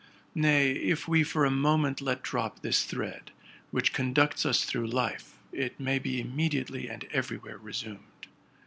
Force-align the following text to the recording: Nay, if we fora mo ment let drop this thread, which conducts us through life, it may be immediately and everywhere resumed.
Nay, 0.33 0.71
if 0.71 1.07
we 1.07 1.21
fora 1.23 1.51
mo 1.51 1.77
ment 1.77 2.01
let 2.01 2.23
drop 2.23 2.63
this 2.63 2.85
thread, 2.85 3.29
which 3.69 3.93
conducts 3.93 4.47
us 4.47 4.63
through 4.65 4.87
life, 4.87 5.37
it 5.51 5.79
may 5.79 5.99
be 5.99 6.19
immediately 6.19 6.87
and 6.89 7.03
everywhere 7.11 7.59
resumed. 7.59 8.25